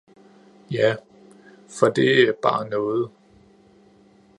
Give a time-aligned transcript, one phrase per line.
[0.71, 0.95] "Ja—
[1.79, 3.09] for det er bare noget..."